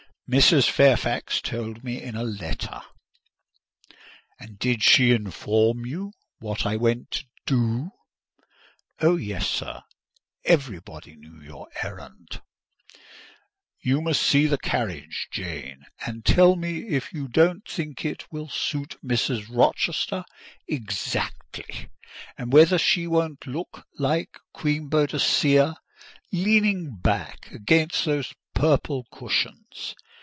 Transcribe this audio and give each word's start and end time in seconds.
"Mrs. 0.33 0.69
Fairfax 0.69 1.41
told 1.41 1.83
me 1.83 2.01
in 2.01 2.15
a 2.15 2.23
letter." 2.23 2.79
"And 4.39 4.57
did 4.57 4.81
she 4.81 5.11
inform 5.11 5.85
you 5.85 6.13
what 6.39 6.65
I 6.65 6.77
went 6.77 7.11
to 7.11 7.25
do?" 7.45 7.91
"Oh, 9.01 9.17
yes, 9.17 9.45
sir! 9.49 9.83
Everybody 10.45 11.17
knew 11.17 11.41
your 11.41 11.67
errand." 11.83 12.41
"You 13.81 13.99
must 13.99 14.21
see 14.23 14.47
the 14.47 14.57
carriage, 14.57 15.27
Jane, 15.33 15.85
and 16.05 16.23
tell 16.23 16.55
me 16.55 16.87
if 16.87 17.11
you 17.11 17.27
don't 17.27 17.67
think 17.67 18.05
it 18.05 18.31
will 18.31 18.47
suit 18.47 18.95
Mrs. 19.03 19.47
Rochester 19.53 20.23
exactly; 20.65 21.89
and 22.37 22.53
whether 22.53 22.77
she 22.77 23.05
won't 23.05 23.45
look 23.47 23.85
like 23.99 24.39
Queen 24.53 24.87
Boadicea, 24.87 25.75
leaning 26.31 26.95
back 26.95 27.51
against 27.51 28.05
those 28.05 28.33
purple 28.55 29.05
cushions. 29.11 29.93